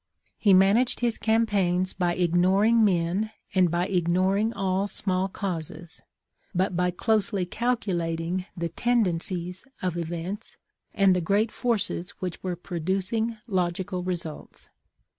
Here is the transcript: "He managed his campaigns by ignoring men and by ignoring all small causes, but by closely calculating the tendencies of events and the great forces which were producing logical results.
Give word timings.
"He 0.39 0.51
managed 0.55 1.01
his 1.01 1.19
campaigns 1.19 1.93
by 1.93 2.15
ignoring 2.15 2.83
men 2.83 3.29
and 3.53 3.69
by 3.69 3.85
ignoring 3.85 4.51
all 4.51 4.87
small 4.87 5.27
causes, 5.27 6.01
but 6.55 6.75
by 6.75 6.89
closely 6.89 7.45
calculating 7.45 8.47
the 8.57 8.69
tendencies 8.69 9.63
of 9.79 9.95
events 9.97 10.57
and 10.91 11.15
the 11.15 11.21
great 11.21 11.51
forces 11.51 12.09
which 12.19 12.41
were 12.41 12.55
producing 12.55 13.37
logical 13.47 14.01
results. 14.01 14.71